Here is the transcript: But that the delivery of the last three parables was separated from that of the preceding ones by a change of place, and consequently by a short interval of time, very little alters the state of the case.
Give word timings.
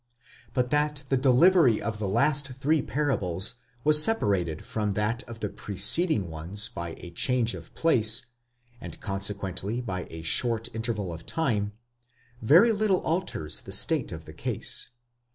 But 0.55 0.71
that 0.71 1.03
the 1.09 1.15
delivery 1.15 1.79
of 1.79 1.99
the 1.99 2.07
last 2.07 2.53
three 2.53 2.81
parables 2.81 3.53
was 3.83 4.01
separated 4.01 4.65
from 4.65 4.93
that 4.97 5.21
of 5.29 5.41
the 5.41 5.49
preceding 5.49 6.27
ones 6.31 6.69
by 6.69 6.95
a 6.97 7.11
change 7.11 7.53
of 7.53 7.71
place, 7.75 8.25
and 8.81 8.99
consequently 8.99 9.79
by 9.79 10.07
a 10.09 10.23
short 10.23 10.73
interval 10.73 11.13
of 11.13 11.27
time, 11.27 11.73
very 12.41 12.71
little 12.71 13.01
alters 13.01 13.61
the 13.61 13.71
state 13.71 14.11
of 14.11 14.25
the 14.25 14.33
case. 14.33 14.89